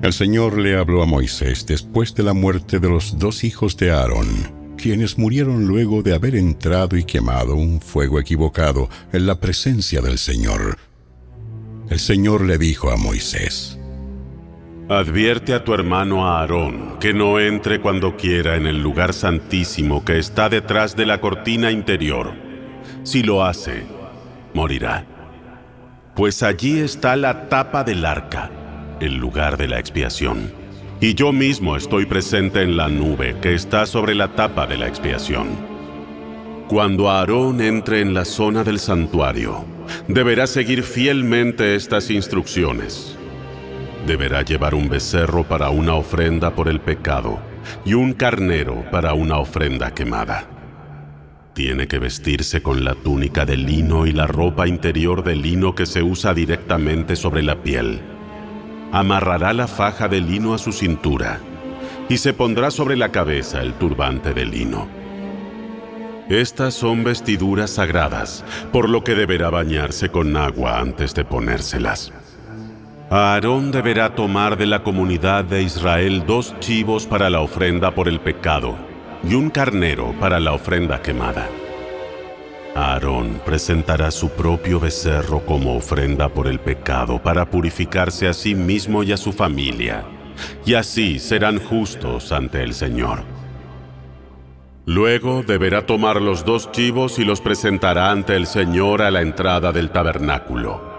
El 0.00 0.12
Señor 0.12 0.56
le 0.58 0.76
habló 0.76 1.02
a 1.02 1.06
Moisés 1.06 1.66
después 1.66 2.14
de 2.14 2.22
la 2.22 2.34
muerte 2.34 2.78
de 2.78 2.88
los 2.88 3.18
dos 3.18 3.42
hijos 3.42 3.76
de 3.78 3.90
Aarón, 3.90 4.76
quienes 4.76 5.18
murieron 5.18 5.66
luego 5.66 6.04
de 6.04 6.14
haber 6.14 6.36
entrado 6.36 6.96
y 6.96 7.02
quemado 7.02 7.56
un 7.56 7.80
fuego 7.80 8.20
equivocado 8.20 8.88
en 9.12 9.26
la 9.26 9.40
presencia 9.40 10.00
del 10.00 10.18
Señor. 10.18 10.78
El 11.90 11.98
Señor 11.98 12.42
le 12.42 12.58
dijo 12.58 12.92
a 12.92 12.96
Moisés, 12.96 13.76
Advierte 14.88 15.52
a 15.52 15.64
tu 15.64 15.74
hermano 15.74 16.28
Aarón 16.28 17.00
que 17.00 17.12
no 17.12 17.40
entre 17.40 17.80
cuando 17.80 18.16
quiera 18.16 18.54
en 18.54 18.68
el 18.68 18.80
lugar 18.80 19.14
santísimo 19.14 20.04
que 20.04 20.20
está 20.20 20.48
detrás 20.48 20.94
de 20.94 21.06
la 21.06 21.20
cortina 21.20 21.72
interior 21.72 22.51
si 23.04 23.22
lo 23.22 23.44
hace, 23.44 23.84
morirá. 24.54 25.04
Pues 26.14 26.42
allí 26.42 26.78
está 26.80 27.16
la 27.16 27.48
tapa 27.48 27.84
del 27.84 28.04
arca, 28.04 28.50
el 29.00 29.16
lugar 29.16 29.56
de 29.56 29.68
la 29.68 29.78
expiación. 29.78 30.52
Y 31.00 31.14
yo 31.14 31.32
mismo 31.32 31.76
estoy 31.76 32.06
presente 32.06 32.62
en 32.62 32.76
la 32.76 32.88
nube 32.88 33.36
que 33.40 33.54
está 33.54 33.86
sobre 33.86 34.14
la 34.14 34.28
tapa 34.28 34.66
de 34.66 34.78
la 34.78 34.86
expiación. 34.86 35.48
Cuando 36.68 37.10
Aarón 37.10 37.60
entre 37.60 38.00
en 38.00 38.14
la 38.14 38.24
zona 38.24 38.62
del 38.62 38.78
santuario, 38.78 39.64
deberá 40.06 40.46
seguir 40.46 40.84
fielmente 40.84 41.74
estas 41.74 42.08
instrucciones. 42.10 43.16
Deberá 44.06 44.42
llevar 44.42 44.74
un 44.74 44.88
becerro 44.88 45.44
para 45.44 45.70
una 45.70 45.94
ofrenda 45.94 46.54
por 46.54 46.68
el 46.68 46.80
pecado 46.80 47.40
y 47.84 47.94
un 47.94 48.12
carnero 48.12 48.84
para 48.90 49.12
una 49.14 49.38
ofrenda 49.38 49.92
quemada. 49.92 50.51
Tiene 51.64 51.86
que 51.86 52.00
vestirse 52.00 52.60
con 52.60 52.84
la 52.84 52.96
túnica 52.96 53.46
de 53.46 53.56
lino 53.56 54.04
y 54.04 54.10
la 54.10 54.26
ropa 54.26 54.66
interior 54.66 55.22
de 55.22 55.36
lino 55.36 55.76
que 55.76 55.86
se 55.86 56.02
usa 56.02 56.34
directamente 56.34 57.14
sobre 57.14 57.44
la 57.44 57.62
piel. 57.62 58.00
Amarrará 58.90 59.52
la 59.52 59.68
faja 59.68 60.08
de 60.08 60.20
lino 60.20 60.54
a 60.54 60.58
su 60.58 60.72
cintura 60.72 61.38
y 62.08 62.16
se 62.16 62.32
pondrá 62.32 62.72
sobre 62.72 62.96
la 62.96 63.10
cabeza 63.10 63.62
el 63.62 63.74
turbante 63.74 64.34
de 64.34 64.44
lino. 64.44 64.88
Estas 66.28 66.74
son 66.74 67.04
vestiduras 67.04 67.70
sagradas, 67.70 68.44
por 68.72 68.88
lo 68.88 69.04
que 69.04 69.14
deberá 69.14 69.48
bañarse 69.48 70.08
con 70.08 70.36
agua 70.36 70.80
antes 70.80 71.14
de 71.14 71.24
ponérselas. 71.24 72.12
Aarón 73.08 73.70
deberá 73.70 74.16
tomar 74.16 74.58
de 74.58 74.66
la 74.66 74.82
comunidad 74.82 75.44
de 75.44 75.62
Israel 75.62 76.24
dos 76.26 76.58
chivos 76.58 77.06
para 77.06 77.30
la 77.30 77.40
ofrenda 77.40 77.94
por 77.94 78.08
el 78.08 78.18
pecado 78.18 78.90
y 79.24 79.34
un 79.34 79.50
carnero 79.50 80.14
para 80.18 80.40
la 80.40 80.52
ofrenda 80.52 81.00
quemada. 81.00 81.48
Aarón 82.74 83.40
presentará 83.44 84.10
su 84.10 84.30
propio 84.30 84.80
becerro 84.80 85.44
como 85.44 85.76
ofrenda 85.76 86.28
por 86.28 86.46
el 86.46 86.58
pecado 86.58 87.22
para 87.22 87.50
purificarse 87.50 88.28
a 88.28 88.32
sí 88.32 88.54
mismo 88.54 89.02
y 89.02 89.12
a 89.12 89.16
su 89.16 89.32
familia, 89.32 90.04
y 90.64 90.74
así 90.74 91.18
serán 91.18 91.58
justos 91.58 92.32
ante 92.32 92.62
el 92.62 92.72
Señor. 92.72 93.22
Luego 94.86 95.44
deberá 95.46 95.86
tomar 95.86 96.20
los 96.20 96.44
dos 96.44 96.72
chivos 96.72 97.18
y 97.18 97.24
los 97.24 97.40
presentará 97.40 98.10
ante 98.10 98.34
el 98.34 98.46
Señor 98.46 99.02
a 99.02 99.10
la 99.10 99.20
entrada 99.20 99.70
del 99.70 99.90
tabernáculo. 99.90 100.90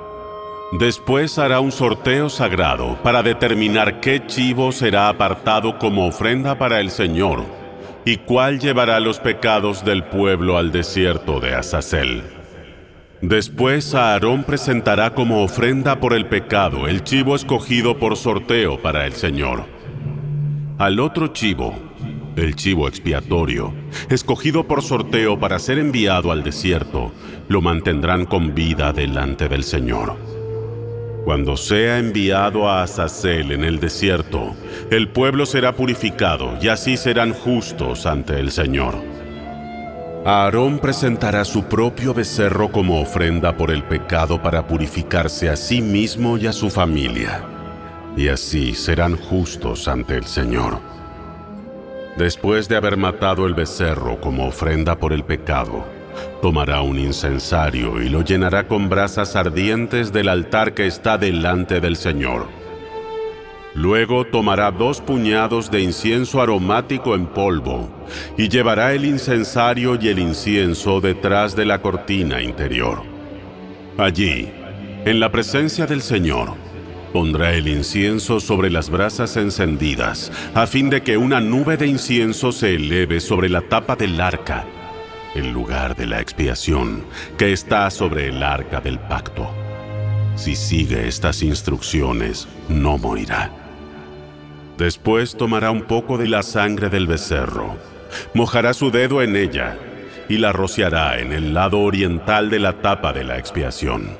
Después 0.79 1.37
hará 1.37 1.59
un 1.59 1.71
sorteo 1.71 2.29
sagrado 2.29 2.97
para 3.03 3.23
determinar 3.23 3.99
qué 3.99 4.25
chivo 4.25 4.71
será 4.71 5.09
apartado 5.09 5.77
como 5.77 6.07
ofrenda 6.07 6.57
para 6.57 6.79
el 6.79 6.91
Señor 6.91 7.62
y 8.05 8.17
cuál 8.17 8.59
llevará 8.59 8.99
los 8.99 9.19
pecados 9.19 9.85
del 9.85 10.03
pueblo 10.03 10.57
al 10.57 10.71
desierto 10.71 11.39
de 11.39 11.55
Azazel. 11.55 12.23
Después 13.21 13.95
Aarón 13.95 14.43
presentará 14.43 15.13
como 15.13 15.43
ofrenda 15.43 15.99
por 16.01 16.13
el 16.13 16.25
pecado 16.25 16.87
el 16.87 17.03
chivo 17.03 17.35
escogido 17.35 17.97
por 17.97 18.17
sorteo 18.17 18.81
para 18.81 19.05
el 19.05 19.13
Señor. 19.13 19.65
Al 20.77 20.99
otro 20.99 21.27
chivo, 21.27 21.73
el 22.35 22.55
chivo 22.55 22.87
expiatorio, 22.87 23.73
escogido 24.09 24.67
por 24.67 24.81
sorteo 24.81 25.39
para 25.39 25.59
ser 25.59 25.77
enviado 25.79 26.31
al 26.31 26.43
desierto, 26.43 27.13
lo 27.47 27.61
mantendrán 27.61 28.25
con 28.25 28.53
vida 28.53 28.91
delante 28.91 29.47
del 29.47 29.63
Señor. 29.63 30.17
Cuando 31.23 31.55
sea 31.55 31.99
enviado 31.99 32.67
a 32.67 32.83
Azazel 32.83 33.53
en 33.53 33.63
el 33.63 33.79
desierto, 33.79 34.55
el 34.91 35.07
pueblo 35.07 35.45
será 35.45 35.73
purificado 35.73 36.57
y 36.61 36.67
así 36.67 36.97
serán 36.97 37.33
justos 37.33 38.05
ante 38.05 38.37
el 38.39 38.51
Señor. 38.51 38.95
Aarón 40.25 40.79
presentará 40.79 41.45
su 41.45 41.63
propio 41.63 42.13
becerro 42.13 42.71
como 42.71 43.01
ofrenda 43.01 43.55
por 43.55 43.71
el 43.71 43.83
pecado 43.83 44.41
para 44.41 44.67
purificarse 44.67 45.49
a 45.49 45.55
sí 45.55 45.81
mismo 45.81 46.37
y 46.37 46.47
a 46.47 46.53
su 46.53 46.69
familia, 46.69 47.41
y 48.17 48.27
así 48.27 48.73
serán 48.73 49.15
justos 49.15 49.87
ante 49.87 50.17
el 50.17 50.25
Señor. 50.25 50.79
Después 52.17 52.67
de 52.67 52.75
haber 52.75 52.97
matado 52.97 53.45
el 53.45 53.53
becerro 53.53 54.19
como 54.19 54.47
ofrenda 54.47 54.97
por 54.97 55.13
el 55.13 55.23
pecado, 55.23 55.85
Tomará 56.41 56.81
un 56.81 56.99
incensario 56.99 58.01
y 58.01 58.09
lo 58.09 58.21
llenará 58.21 58.67
con 58.67 58.89
brasas 58.89 59.35
ardientes 59.35 60.11
del 60.11 60.29
altar 60.29 60.73
que 60.73 60.87
está 60.87 61.17
delante 61.17 61.79
del 61.79 61.95
Señor. 61.95 62.47
Luego 63.75 64.25
tomará 64.25 64.69
dos 64.69 65.01
puñados 65.01 65.71
de 65.71 65.81
incienso 65.81 66.41
aromático 66.41 67.15
en 67.15 67.25
polvo 67.25 67.89
y 68.37 68.47
llevará 68.47 68.93
el 68.93 69.03
incensario 69.05 69.97
y 69.99 70.09
el 70.09 70.19
incienso 70.19 71.01
detrás 71.01 71.55
de 71.55 71.65
la 71.65 71.81
cortina 71.81 72.41
interior. 72.41 73.01
Allí, 73.97 74.51
en 75.05 75.19
la 75.19 75.31
presencia 75.31 75.87
del 75.87 76.01
Señor, 76.01 76.53
pondrá 77.11 77.53
el 77.53 77.67
incienso 77.67 78.39
sobre 78.39 78.69
las 78.69 78.89
brasas 78.89 79.37
encendidas, 79.37 80.31
a 80.53 80.67
fin 80.67 80.89
de 80.89 81.01
que 81.01 81.17
una 81.17 81.41
nube 81.41 81.75
de 81.77 81.87
incienso 81.87 82.51
se 82.51 82.75
eleve 82.75 83.19
sobre 83.19 83.49
la 83.49 83.61
tapa 83.61 83.95
del 83.95 84.19
arca 84.21 84.65
el 85.35 85.51
lugar 85.51 85.95
de 85.95 86.07
la 86.07 86.21
expiación 86.21 87.03
que 87.37 87.53
está 87.53 87.89
sobre 87.89 88.27
el 88.27 88.43
arca 88.43 88.81
del 88.81 88.99
pacto. 88.99 89.49
Si 90.35 90.55
sigue 90.55 91.07
estas 91.07 91.43
instrucciones, 91.43 92.47
no 92.69 92.97
morirá. 92.97 93.51
Después 94.77 95.35
tomará 95.35 95.71
un 95.71 95.83
poco 95.83 96.17
de 96.17 96.27
la 96.27 96.41
sangre 96.43 96.89
del 96.89 97.07
becerro, 97.07 97.75
mojará 98.33 98.73
su 98.73 98.91
dedo 98.91 99.21
en 99.21 99.35
ella 99.35 99.77
y 100.29 100.37
la 100.37 100.51
rociará 100.51 101.19
en 101.19 101.31
el 101.31 101.53
lado 101.53 101.79
oriental 101.79 102.49
de 102.49 102.59
la 102.59 102.81
tapa 102.81 103.13
de 103.13 103.23
la 103.23 103.37
expiación. 103.37 104.17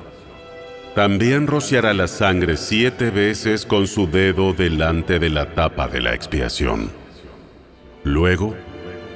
También 0.96 1.48
rociará 1.48 1.94
la 1.94 2.08
sangre 2.08 2.56
siete 2.56 3.10
veces 3.10 3.66
con 3.66 3.88
su 3.88 4.08
dedo 4.08 4.54
delante 4.54 5.18
de 5.18 5.32
la 5.32 5.48
tapa 5.48 5.88
de 5.88 6.02
la 6.02 6.14
expiación. 6.14 6.92
Luego, 8.04 8.56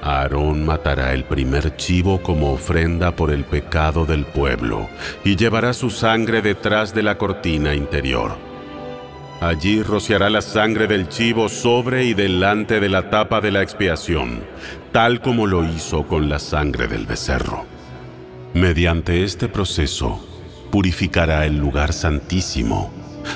Aarón 0.02 0.66
matará 0.66 1.14
el 1.14 1.24
primer 1.24 1.76
chivo 1.76 2.22
como 2.22 2.54
ofrenda 2.54 3.16
por 3.16 3.32
el 3.32 3.44
pecado 3.44 4.06
del 4.06 4.26
pueblo 4.26 4.88
y 5.24 5.36
llevará 5.36 5.74
su 5.74 5.90
sangre 5.90 6.42
detrás 6.42 6.94
de 6.94 7.04
la 7.04 7.18
cortina 7.18 7.74
interior. 7.74 8.38
Allí 9.40 9.84
rociará 9.84 10.30
la 10.30 10.42
sangre 10.42 10.88
del 10.88 11.10
chivo 11.10 11.48
sobre 11.48 12.06
y 12.06 12.14
delante 12.14 12.80
de 12.80 12.90
la 12.90 13.10
tapa 13.10 13.40
de 13.40 13.52
la 13.52 13.62
expiación, 13.62 14.42
tal 14.92 15.22
como 15.22 15.46
lo 15.46 15.64
hizo 15.64 16.08
con 16.08 16.28
la 16.28 16.40
sangre 16.40 16.88
del 16.88 17.06
becerro. 17.06 17.66
Mediante 18.54 19.24
este 19.24 19.48
proceso, 19.48 20.20
purificará 20.72 21.46
el 21.46 21.58
lugar 21.58 21.94
santísimo 21.94 22.92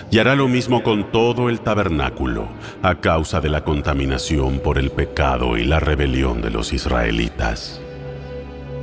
y 0.09 0.19
hará 0.19 0.35
lo 0.35 0.47
mismo 0.47 0.83
con 0.83 1.11
todo 1.11 1.49
el 1.49 1.61
tabernáculo, 1.61 2.47
a 2.81 2.95
causa 2.95 3.41
de 3.41 3.49
la 3.49 3.63
contaminación 3.63 4.59
por 4.59 4.77
el 4.77 4.91
pecado 4.91 5.57
y 5.57 5.63
la 5.63 5.79
rebelión 5.79 6.41
de 6.41 6.51
los 6.51 6.73
israelitas. 6.73 7.81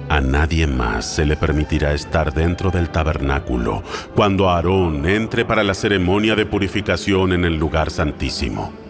A 0.08 0.22
nadie 0.22 0.66
más 0.66 1.04
se 1.04 1.26
le 1.26 1.36
permitirá 1.36 1.92
estar 1.92 2.32
dentro 2.32 2.70
del 2.70 2.88
tabernáculo 2.88 3.82
cuando 4.14 4.48
Aarón 4.48 5.06
entre 5.06 5.44
para 5.44 5.62
la 5.62 5.74
ceremonia 5.74 6.34
de 6.34 6.46
purificación 6.46 7.34
en 7.34 7.44
el 7.44 7.56
lugar 7.56 7.90
santísimo. 7.90 8.87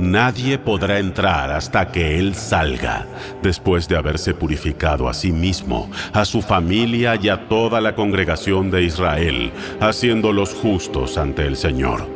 Nadie 0.00 0.56
podrá 0.56 0.98
entrar 0.98 1.50
hasta 1.50 1.92
que 1.92 2.18
Él 2.18 2.34
salga, 2.34 3.04
después 3.42 3.86
de 3.86 3.98
haberse 3.98 4.32
purificado 4.32 5.10
a 5.10 5.12
sí 5.12 5.30
mismo, 5.30 5.90
a 6.14 6.24
su 6.24 6.40
familia 6.40 7.16
y 7.20 7.28
a 7.28 7.48
toda 7.48 7.82
la 7.82 7.94
congregación 7.94 8.70
de 8.70 8.82
Israel, 8.82 9.52
haciéndolos 9.78 10.54
justos 10.54 11.18
ante 11.18 11.46
el 11.46 11.54
Señor. 11.54 12.08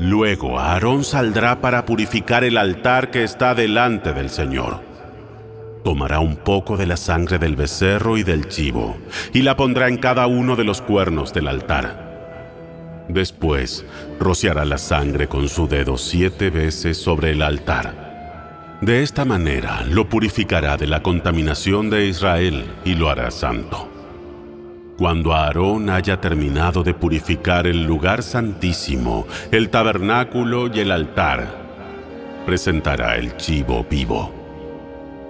Luego 0.00 0.58
Aarón 0.58 1.04
saldrá 1.04 1.60
para 1.60 1.86
purificar 1.86 2.42
el 2.42 2.56
altar 2.56 3.12
que 3.12 3.22
está 3.22 3.54
delante 3.54 4.12
del 4.12 4.28
Señor. 4.28 4.80
Tomará 5.84 6.18
un 6.18 6.34
poco 6.34 6.76
de 6.76 6.86
la 6.86 6.96
sangre 6.96 7.38
del 7.38 7.54
becerro 7.54 8.18
y 8.18 8.24
del 8.24 8.48
chivo, 8.48 8.96
y 9.32 9.42
la 9.42 9.56
pondrá 9.56 9.86
en 9.86 9.98
cada 9.98 10.26
uno 10.26 10.56
de 10.56 10.64
los 10.64 10.82
cuernos 10.82 11.32
del 11.32 11.46
altar 11.46 12.07
Después, 13.08 13.84
rociará 14.20 14.64
la 14.64 14.78
sangre 14.78 15.28
con 15.28 15.48
su 15.48 15.66
dedo 15.66 15.96
siete 15.96 16.50
veces 16.50 16.98
sobre 16.98 17.30
el 17.32 17.42
altar. 17.42 18.08
De 18.80 19.02
esta 19.02 19.24
manera 19.24 19.82
lo 19.84 20.08
purificará 20.08 20.76
de 20.76 20.86
la 20.86 21.02
contaminación 21.02 21.90
de 21.90 22.06
Israel 22.06 22.64
y 22.84 22.94
lo 22.94 23.08
hará 23.08 23.30
santo. 23.30 23.88
Cuando 24.98 25.32
Aarón 25.32 25.90
haya 25.90 26.20
terminado 26.20 26.82
de 26.82 26.92
purificar 26.92 27.66
el 27.66 27.84
lugar 27.84 28.22
santísimo, 28.22 29.26
el 29.50 29.70
tabernáculo 29.70 30.68
y 30.72 30.80
el 30.80 30.90
altar, 30.90 31.68
presentará 32.44 33.16
el 33.16 33.36
chivo 33.36 33.86
vivo. 33.88 34.37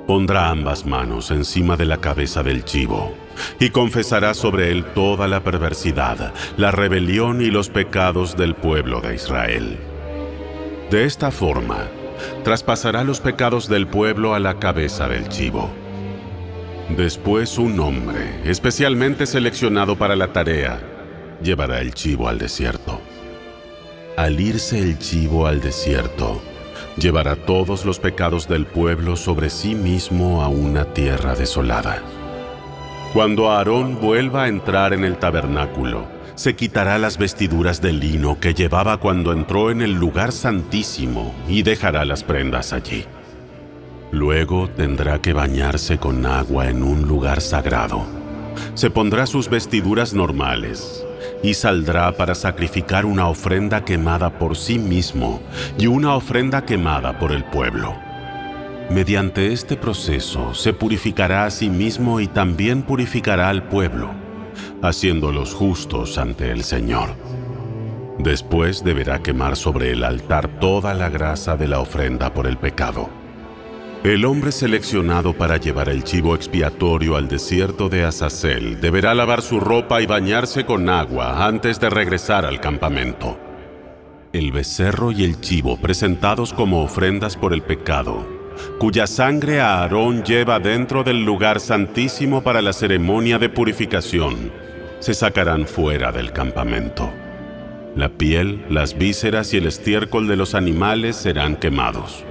Pondrá 0.09 0.49
ambas 0.49 0.87
manos 0.87 1.31
encima 1.31 1.77
de 1.77 1.85
la 1.85 1.99
cabeza 1.99 2.43
del 2.43 2.65
chivo 2.65 3.13
y 3.61 3.69
confesará 3.69 4.33
sobre 4.33 4.73
él 4.73 4.87
toda 4.95 5.29
la 5.29 5.45
perversidad, 5.45 6.33
la 6.57 6.71
rebelión 6.71 7.43
y 7.43 7.51
los 7.51 7.69
pecados 7.69 8.35
del 8.35 8.55
pueblo 8.55 9.03
de 9.03 9.17
Israel. 9.17 9.77
De 10.91 11.05
esta 11.05 11.31
forma, 11.31 11.89
traspasará 12.43 13.05
los 13.05 13.21
pecados 13.21 13.69
del 13.69 13.87
pueblo 13.87 14.35
a 14.35 14.39
la 14.39 14.59
cabeza 14.59 15.09
del 15.09 15.29
chivo. 15.29 15.69
Después 16.97 17.59
un 17.59 17.79
hombre, 17.79 18.41
especialmente 18.47 19.27
seleccionado 19.27 19.99
para 19.99 20.17
la 20.17 20.33
tarea, 20.33 20.81
llevará 21.43 21.83
el 21.83 21.93
chivo 21.93 22.29
al 22.29 22.39
desierto. 22.39 22.99
Al 24.17 24.41
irse 24.41 24.81
el 24.81 24.99
chivo 24.99 25.47
al 25.47 25.61
desierto, 25.61 26.41
llevará 26.99 27.37
todos 27.37 27.85
los 27.85 27.99
pecados 27.99 28.49
del 28.49 28.67
pueblo 28.67 29.17
sobre 29.17 29.51
sí 29.51 29.75
mismo 29.75 30.43
a 30.43 30.49
una 30.49 30.85
tierra 30.85 31.35
desolada. 31.35 32.03
Cuando 33.13 33.51
Aarón 33.51 34.01
vuelva 34.01 34.45
a 34.45 34.49
entrar 34.49 34.93
en 34.93 35.05
el 35.05 35.17
tabernáculo, 35.17 36.07
se 36.35 36.55
quitará 36.55 36.99
las 36.99 37.19
vestiduras 37.19 37.81
de 37.81 37.93
lino 37.93 38.39
que 38.39 38.55
llevaba 38.55 38.99
cuando 38.99 39.33
entró 39.33 39.71
en 39.71 39.83
el 39.83 39.93
lugar 39.93 40.33
santísimo 40.33 41.35
y 41.49 41.63
dejará 41.63 42.05
las 42.05 42.23
prendas 42.23 42.73
allí. 42.73 43.05
Luego 44.13 44.69
tendrá 44.69 45.21
que 45.21 45.33
bañarse 45.33 45.99
con 45.99 46.25
agua 46.27 46.69
en 46.69 46.83
un 46.83 47.03
lugar 47.09 47.41
sagrado. 47.41 48.07
Se 48.75 48.91
pondrá 48.91 49.27
sus 49.27 49.49
vestiduras 49.49 50.15
normales 50.15 51.05
y 51.43 51.55
saldrá 51.55 52.13
para 52.13 52.35
sacrificar 52.35 53.07
una 53.07 53.29
ofrenda 53.29 53.85
quemada 53.85 54.39
por 54.39 54.57
sí 54.57 54.79
mismo 54.79 55.41
y 55.79 55.87
una 55.87 56.15
ofrenda 56.15 56.65
quemada 56.65 57.19
por 57.19 57.33
el 57.33 57.45
pueblo. 57.45 57.95
Mediante 58.91 59.53
este 59.53 59.77
proceso 59.77 60.55
se 60.55 60.73
purificará 60.73 61.45
a 61.45 61.51
sí 61.51 61.69
mismo 61.69 62.21
y 62.21 62.27
también 62.27 62.83
purificará 62.83 63.51
al 63.51 63.65
pueblo, 63.65 64.11
haciéndolos 64.83 65.55
justos 65.55 66.17
ante 66.17 66.51
el 66.51 66.65
Señor. 66.65 67.11
Después 68.19 68.83
deberá 68.83 69.21
quemar 69.21 69.57
sobre 69.57 69.93
el 69.93 70.03
altar 70.05 70.49
toda 70.59 70.95
la 70.95 71.09
grasa 71.09 71.57
de 71.57 71.69
la 71.69 71.81
ofrenda 71.81 72.33
por 72.33 72.47
el 72.47 72.57
pecado. 72.57 73.18
El 74.05 74.25
hombre 74.25 74.53
seleccionado 74.53 75.33
para 75.33 75.57
llevar 75.57 75.89
el 75.89 76.05
chivo 76.05 76.37
expiatorio 76.37 77.17
al 77.17 77.27
desierto 77.27 77.89
de 77.89 78.05
Azazel 78.05 78.81
deberá 78.81 79.13
lavar 79.13 79.43
su 79.43 79.59
ropa 79.59 80.01
y 80.01 80.07
bañarse 80.07 80.65
con 80.65 80.89
agua 80.89 81.45
antes 81.45 81.81
de 81.81 81.91
regresar 81.91 82.47
al 82.47 82.61
campamento. 82.61 83.37
El 84.33 84.53
becerro 84.53 85.11
y 85.11 85.25
el 85.25 85.41
chivo 85.41 85.79
presentados 85.79 86.53
como 86.53 86.85
ofrendas 86.85 87.37
por 87.37 87.53
el 87.53 87.63
pecado, 87.63 88.25
cuya 88.79 89.09
sangre 89.09 89.61
Aarón 89.61 90.23
lleva 90.23 90.61
dentro 90.61 91.03
del 91.03 91.25
lugar 91.25 91.59
santísimo 91.59 92.45
para 92.45 92.63
la 92.63 92.73
ceremonia 92.73 93.41
de 93.41 93.49
purificación, 93.49 94.53
se 95.01 95.13
sacarán 95.13 95.67
fuera 95.67 96.13
del 96.13 96.33
campamento. 96.33 97.13
La 97.97 98.11
piel, 98.11 98.65
las 98.71 98.97
vísceras 98.97 99.53
y 99.55 99.57
el 99.57 99.67
estiércol 99.67 100.29
de 100.29 100.37
los 100.37 100.55
animales 100.55 101.17
serán 101.17 101.57
quemados. 101.57 102.25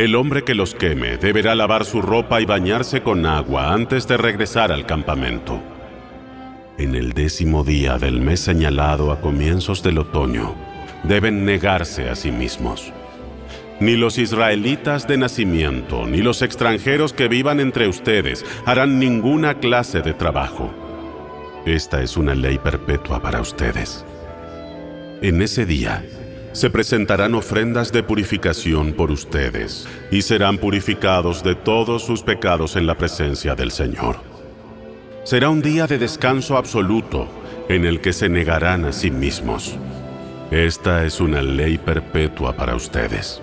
El 0.00 0.14
hombre 0.14 0.44
que 0.44 0.54
los 0.54 0.74
queme 0.74 1.18
deberá 1.18 1.54
lavar 1.54 1.84
su 1.84 2.00
ropa 2.00 2.40
y 2.40 2.46
bañarse 2.46 3.02
con 3.02 3.26
agua 3.26 3.74
antes 3.74 4.08
de 4.08 4.16
regresar 4.16 4.72
al 4.72 4.86
campamento. 4.86 5.60
En 6.78 6.94
el 6.94 7.12
décimo 7.12 7.64
día 7.64 7.98
del 7.98 8.18
mes 8.18 8.40
señalado 8.40 9.12
a 9.12 9.20
comienzos 9.20 9.82
del 9.82 9.98
otoño, 9.98 10.54
deben 11.02 11.44
negarse 11.44 12.08
a 12.08 12.14
sí 12.14 12.32
mismos. 12.32 12.94
Ni 13.78 13.94
los 13.94 14.16
israelitas 14.16 15.06
de 15.06 15.18
nacimiento, 15.18 16.06
ni 16.06 16.22
los 16.22 16.40
extranjeros 16.40 17.12
que 17.12 17.28
vivan 17.28 17.60
entre 17.60 17.86
ustedes 17.86 18.42
harán 18.64 18.98
ninguna 18.98 19.58
clase 19.58 20.00
de 20.00 20.14
trabajo. 20.14 20.72
Esta 21.66 22.02
es 22.02 22.16
una 22.16 22.34
ley 22.34 22.56
perpetua 22.56 23.20
para 23.20 23.42
ustedes. 23.42 24.06
En 25.20 25.42
ese 25.42 25.66
día, 25.66 26.02
se 26.52 26.68
presentarán 26.68 27.34
ofrendas 27.34 27.92
de 27.92 28.02
purificación 28.02 28.92
por 28.92 29.10
ustedes, 29.10 29.86
y 30.10 30.22
serán 30.22 30.58
purificados 30.58 31.42
de 31.42 31.54
todos 31.54 32.04
sus 32.04 32.22
pecados 32.22 32.76
en 32.76 32.86
la 32.86 32.96
presencia 32.96 33.54
del 33.54 33.70
Señor. 33.70 34.16
Será 35.24 35.48
un 35.48 35.62
día 35.62 35.86
de 35.86 35.98
descanso 35.98 36.56
absoluto 36.56 37.28
en 37.68 37.84
el 37.84 38.00
que 38.00 38.12
se 38.12 38.28
negarán 38.28 38.84
a 38.84 38.92
sí 38.92 39.10
mismos. 39.10 39.76
Esta 40.50 41.04
es 41.04 41.20
una 41.20 41.40
ley 41.40 41.78
perpetua 41.78 42.56
para 42.56 42.74
ustedes. 42.74 43.40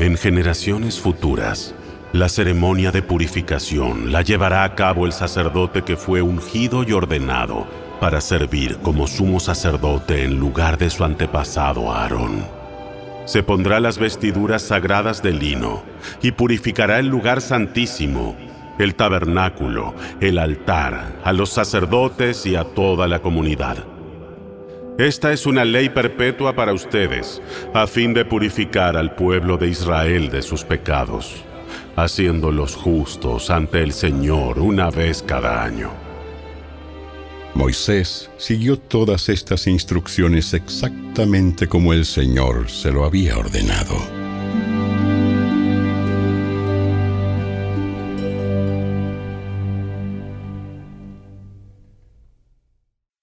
En 0.00 0.16
generaciones 0.16 0.98
futuras, 0.98 1.74
la 2.12 2.28
ceremonia 2.28 2.90
de 2.90 3.02
purificación 3.02 4.10
la 4.10 4.22
llevará 4.22 4.64
a 4.64 4.74
cabo 4.74 5.06
el 5.06 5.12
sacerdote 5.12 5.82
que 5.82 5.96
fue 5.96 6.22
ungido 6.22 6.82
y 6.82 6.92
ordenado 6.92 7.85
para 8.00 8.20
servir 8.20 8.78
como 8.78 9.06
sumo 9.06 9.40
sacerdote 9.40 10.24
en 10.24 10.38
lugar 10.38 10.78
de 10.78 10.90
su 10.90 11.04
antepasado 11.04 11.92
Aarón. 11.92 12.44
Se 13.24 13.42
pondrá 13.42 13.80
las 13.80 13.98
vestiduras 13.98 14.62
sagradas 14.62 15.22
de 15.22 15.32
lino 15.32 15.82
y 16.22 16.30
purificará 16.32 16.98
el 16.98 17.08
lugar 17.08 17.40
santísimo, 17.40 18.36
el 18.78 18.94
tabernáculo, 18.94 19.94
el 20.20 20.38
altar, 20.38 21.16
a 21.24 21.32
los 21.32 21.50
sacerdotes 21.50 22.46
y 22.46 22.54
a 22.54 22.64
toda 22.64 23.08
la 23.08 23.20
comunidad. 23.20 23.78
Esta 24.98 25.32
es 25.32 25.44
una 25.44 25.64
ley 25.64 25.88
perpetua 25.88 26.54
para 26.54 26.72
ustedes, 26.72 27.42
a 27.74 27.86
fin 27.86 28.14
de 28.14 28.24
purificar 28.24 28.96
al 28.96 29.14
pueblo 29.14 29.58
de 29.58 29.68
Israel 29.68 30.30
de 30.30 30.40
sus 30.40 30.64
pecados, 30.64 31.44
haciéndolos 31.96 32.76
justos 32.76 33.50
ante 33.50 33.82
el 33.82 33.92
Señor 33.92 34.58
una 34.58 34.90
vez 34.90 35.22
cada 35.22 35.62
año. 35.62 36.05
Moisés 37.56 38.30
siguió 38.36 38.78
todas 38.78 39.30
estas 39.30 39.66
instrucciones 39.66 40.52
exactamente 40.52 41.66
como 41.66 41.94
el 41.94 42.04
Señor 42.04 42.70
se 42.70 42.92
lo 42.92 43.04
había 43.04 43.38
ordenado. 43.38 43.96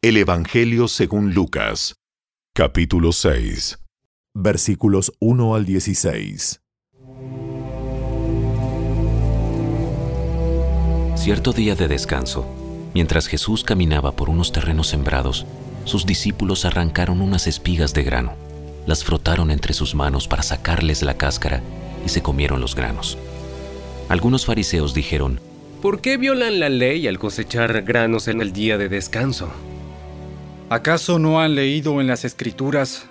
El 0.02 0.18
Evangelio 0.18 0.88
según 0.88 1.34
Lucas, 1.34 1.96
capítulo 2.56 3.12
6, 3.12 3.78
versículos 4.34 5.14
1 5.20 5.56
al 5.56 5.66
16. 5.66 6.60
Cierto 11.16 11.54
día 11.54 11.76
de 11.76 11.88
descanso, 11.88 12.63
Mientras 12.94 13.28
Jesús 13.28 13.64
caminaba 13.64 14.12
por 14.12 14.30
unos 14.30 14.52
terrenos 14.52 14.88
sembrados, 14.88 15.46
sus 15.86 16.06
discípulos 16.06 16.64
arrancaron 16.66 17.22
unas 17.22 17.48
espigas 17.48 17.94
de 17.94 18.04
grano, 18.04 18.34
las 18.86 19.04
frotaron 19.04 19.50
entre 19.50 19.74
sus 19.74 19.96
manos 19.96 20.28
para 20.28 20.44
sacarles 20.44 21.02
la 21.02 21.18
cáscara 21.18 21.62
y 22.06 22.10
se 22.10 22.22
comieron 22.22 22.62
los 22.62 22.76
granos. 22.76 23.18
Algunos 24.10 24.46
fariseos 24.46 24.94
dijeron, 24.94 25.40
¿Por 25.82 26.02
qué 26.02 26.18
violan 26.18 26.60
la 26.60 26.70
ley 26.70 27.08
al 27.08 27.20
cosechar 27.20 27.82
granos 27.82 28.28
en 28.28 28.42
el 28.42 28.54
día 28.54 28.78
de 28.78 28.90
descanso? 28.90 29.50
¿Acaso 30.70 31.20
no 31.20 31.42
han 31.42 31.56
leído 31.56 32.00
en 32.00 32.08
las 32.08 32.26
escrituras 32.26 33.06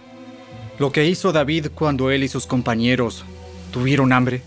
lo 0.79 0.91
que 0.91 1.07
hizo 1.07 1.33
David 1.33 1.69
cuando 1.75 2.11
él 2.11 2.25
y 2.25 2.29
sus 2.29 2.47
compañeros 2.47 3.25
tuvieron 3.73 4.13
hambre? 4.13 4.43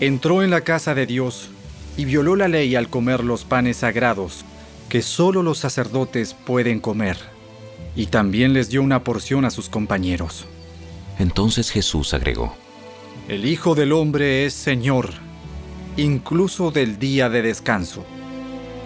Entró 0.00 0.42
en 0.42 0.50
la 0.50 0.62
casa 0.62 0.94
de 0.94 1.06
Dios 1.06 1.50
y 1.98 2.04
violó 2.04 2.36
la 2.36 2.48
ley 2.48 2.76
al 2.76 2.88
comer 2.88 3.24
los 3.24 3.44
panes 3.44 3.78
sagrados 3.78 4.44
que 4.88 5.02
solo 5.02 5.42
los 5.42 5.58
sacerdotes 5.58 6.32
pueden 6.32 6.80
comer, 6.80 7.18
y 7.94 8.06
también 8.06 8.54
les 8.54 8.70
dio 8.70 8.82
una 8.82 9.04
porción 9.04 9.44
a 9.44 9.50
sus 9.50 9.68
compañeros. 9.68 10.46
Entonces 11.18 11.70
Jesús 11.70 12.14
agregó, 12.14 12.54
El 13.28 13.44
Hijo 13.44 13.74
del 13.74 13.92
Hombre 13.92 14.46
es 14.46 14.54
Señor, 14.54 15.10
incluso 15.96 16.70
del 16.70 16.98
día 16.98 17.28
de 17.28 17.42
descanso. 17.42 18.04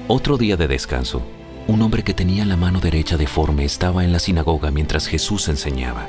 Otro 0.09 0.39
día 0.39 0.57
de 0.57 0.67
descanso, 0.67 1.23
un 1.69 1.83
hombre 1.83 2.03
que 2.03 2.15
tenía 2.15 2.45
la 2.47 2.57
mano 2.57 2.81
derecha 2.81 3.17
deforme 3.17 3.65
estaba 3.65 4.03
en 4.05 4.13
la 4.13 4.19
sinagoga 4.19 4.71
mientras 4.71 5.07
Jesús 5.07 5.49
enseñaba. 5.49 6.09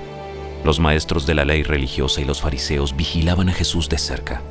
Los 0.63 0.79
maestros 0.79 1.27
de 1.27 1.35
la 1.35 1.43
ley 1.43 1.63
religiosa 1.63 2.21
y 2.21 2.25
los 2.25 2.41
fariseos 2.41 2.95
vigilaban 2.95 3.49
a 3.49 3.53
Jesús 3.53 3.89
de 3.89 3.97
cerca. 3.97 4.41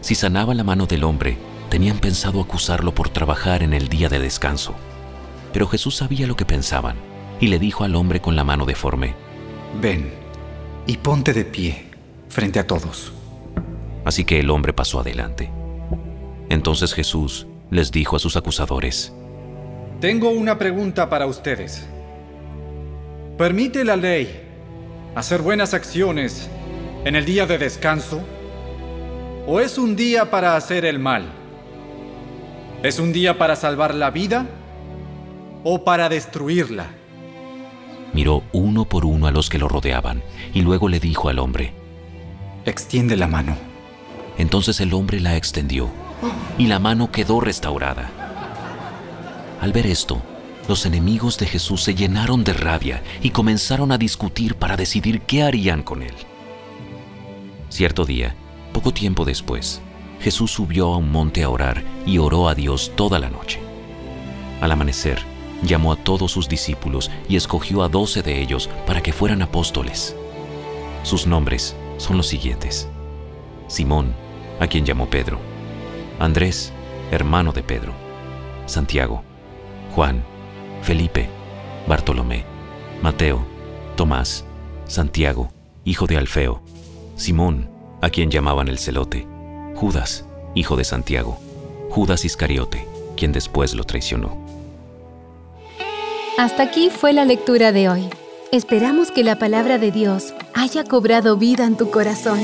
Si 0.00 0.16
sanaba 0.16 0.52
la 0.52 0.64
mano 0.64 0.86
del 0.86 1.04
hombre, 1.04 1.38
tenían 1.72 2.00
pensado 2.00 2.42
acusarlo 2.42 2.94
por 2.94 3.08
trabajar 3.08 3.62
en 3.62 3.72
el 3.72 3.88
día 3.88 4.10
de 4.10 4.18
descanso. 4.18 4.74
Pero 5.54 5.66
Jesús 5.66 5.96
sabía 5.96 6.26
lo 6.26 6.36
que 6.36 6.44
pensaban 6.44 6.96
y 7.40 7.46
le 7.46 7.58
dijo 7.58 7.82
al 7.82 7.94
hombre 7.94 8.20
con 8.20 8.36
la 8.36 8.44
mano 8.44 8.66
deforme, 8.66 9.14
Ven 9.80 10.12
y 10.86 10.98
ponte 10.98 11.32
de 11.32 11.46
pie 11.46 11.86
frente 12.28 12.58
a 12.58 12.66
todos. 12.66 13.14
Así 14.04 14.26
que 14.26 14.38
el 14.38 14.50
hombre 14.50 14.74
pasó 14.74 15.00
adelante. 15.00 15.50
Entonces 16.50 16.92
Jesús 16.92 17.46
les 17.70 17.90
dijo 17.90 18.16
a 18.16 18.18
sus 18.18 18.36
acusadores, 18.36 19.14
Tengo 19.98 20.28
una 20.28 20.58
pregunta 20.58 21.08
para 21.08 21.24
ustedes. 21.24 21.86
¿Permite 23.38 23.82
la 23.82 23.96
ley 23.96 24.42
hacer 25.14 25.40
buenas 25.40 25.72
acciones 25.72 26.50
en 27.06 27.16
el 27.16 27.24
día 27.24 27.46
de 27.46 27.56
descanso? 27.56 28.20
¿O 29.46 29.58
es 29.58 29.78
un 29.78 29.96
día 29.96 30.30
para 30.30 30.54
hacer 30.54 30.84
el 30.84 30.98
mal? 30.98 31.38
¿Es 32.82 32.98
un 32.98 33.12
día 33.12 33.38
para 33.38 33.54
salvar 33.54 33.94
la 33.94 34.10
vida 34.10 34.48
o 35.62 35.84
para 35.84 36.08
destruirla? 36.08 36.90
Miró 38.12 38.42
uno 38.52 38.86
por 38.86 39.04
uno 39.04 39.28
a 39.28 39.30
los 39.30 39.48
que 39.48 39.58
lo 39.58 39.68
rodeaban 39.68 40.20
y 40.52 40.62
luego 40.62 40.88
le 40.88 40.98
dijo 40.98 41.28
al 41.28 41.38
hombre, 41.38 41.74
Extiende 42.66 43.16
la 43.16 43.28
mano. 43.28 43.56
Entonces 44.36 44.80
el 44.80 44.94
hombre 44.94 45.20
la 45.20 45.36
extendió 45.36 45.90
y 46.58 46.66
la 46.66 46.80
mano 46.80 47.12
quedó 47.12 47.40
restaurada. 47.40 48.10
Al 49.60 49.72
ver 49.72 49.86
esto, 49.86 50.20
los 50.68 50.84
enemigos 50.84 51.38
de 51.38 51.46
Jesús 51.46 51.84
se 51.84 51.94
llenaron 51.94 52.42
de 52.42 52.52
rabia 52.52 53.00
y 53.22 53.30
comenzaron 53.30 53.92
a 53.92 53.98
discutir 53.98 54.56
para 54.56 54.76
decidir 54.76 55.20
qué 55.20 55.44
harían 55.44 55.84
con 55.84 56.02
él. 56.02 56.14
Cierto 57.68 58.04
día, 58.04 58.34
poco 58.72 58.92
tiempo 58.92 59.24
después, 59.24 59.80
Jesús 60.22 60.52
subió 60.52 60.94
a 60.94 60.96
un 60.96 61.10
monte 61.10 61.42
a 61.42 61.50
orar 61.50 61.82
y 62.06 62.18
oró 62.18 62.48
a 62.48 62.54
Dios 62.54 62.92
toda 62.94 63.18
la 63.18 63.28
noche. 63.28 63.60
Al 64.60 64.70
amanecer, 64.70 65.18
llamó 65.64 65.92
a 65.92 65.96
todos 65.96 66.30
sus 66.30 66.48
discípulos 66.48 67.10
y 67.28 67.34
escogió 67.34 67.82
a 67.82 67.88
doce 67.88 68.22
de 68.22 68.40
ellos 68.40 68.70
para 68.86 69.02
que 69.02 69.12
fueran 69.12 69.42
apóstoles. 69.42 70.16
Sus 71.02 71.26
nombres 71.26 71.74
son 71.96 72.16
los 72.16 72.28
siguientes. 72.28 72.88
Simón, 73.66 74.14
a 74.60 74.68
quien 74.68 74.84
llamó 74.84 75.10
Pedro, 75.10 75.40
Andrés, 76.20 76.72
hermano 77.10 77.52
de 77.52 77.64
Pedro, 77.64 77.92
Santiago, 78.66 79.24
Juan, 79.94 80.22
Felipe, 80.82 81.28
Bartolomé, 81.88 82.44
Mateo, 83.02 83.44
Tomás, 83.96 84.44
Santiago, 84.86 85.50
hijo 85.84 86.06
de 86.06 86.16
Alfeo, 86.16 86.62
Simón, 87.16 87.68
a 88.00 88.08
quien 88.10 88.30
llamaban 88.30 88.68
el 88.68 88.78
celote, 88.78 89.31
Judas, 89.82 90.24
hijo 90.54 90.76
de 90.76 90.84
Santiago, 90.84 91.40
Judas 91.90 92.24
Iscariote, 92.24 92.86
quien 93.16 93.32
después 93.32 93.74
lo 93.74 93.82
traicionó. 93.82 94.38
Hasta 96.38 96.62
aquí 96.62 96.88
fue 96.88 97.12
la 97.12 97.24
lectura 97.24 97.72
de 97.72 97.88
hoy. 97.88 98.08
Esperamos 98.52 99.10
que 99.10 99.24
la 99.24 99.40
palabra 99.40 99.78
de 99.78 99.90
Dios 99.90 100.34
haya 100.54 100.84
cobrado 100.84 101.36
vida 101.36 101.64
en 101.64 101.76
tu 101.76 101.90
corazón. 101.90 102.38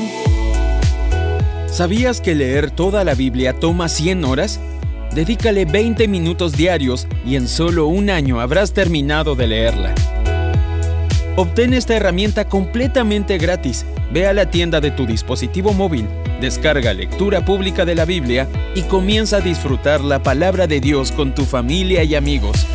¿Sabías 1.67 2.19
que 2.19 2.35
leer 2.35 2.71
toda 2.71 3.05
la 3.05 3.13
Biblia 3.15 3.57
toma 3.57 3.87
100 3.87 4.25
horas? 4.25 4.59
Dedícale 5.15 5.63
20 5.63 6.09
minutos 6.09 6.57
diarios 6.57 7.07
y 7.25 7.37
en 7.37 7.47
solo 7.47 7.87
un 7.87 8.09
año 8.09 8.41
habrás 8.41 8.73
terminado 8.73 9.35
de 9.35 9.47
leerla. 9.47 9.95
Obtén 11.37 11.73
esta 11.73 11.95
herramienta 11.95 12.43
completamente 12.43 13.37
gratis. 13.37 13.85
Ve 14.11 14.27
a 14.27 14.33
la 14.33 14.49
tienda 14.49 14.81
de 14.81 14.91
tu 14.91 15.05
dispositivo 15.05 15.71
móvil, 15.71 16.05
descarga 16.39 16.93
lectura 16.93 17.45
pública 17.45 17.85
de 17.85 17.95
la 17.95 18.05
Biblia 18.05 18.47
y 18.75 18.83
comienza 18.83 19.37
a 19.37 19.41
disfrutar 19.41 20.01
la 20.01 20.23
palabra 20.23 20.67
de 20.67 20.79
Dios 20.79 21.11
con 21.11 21.35
tu 21.35 21.45
familia 21.45 22.03
y 22.03 22.15
amigos. 22.15 22.65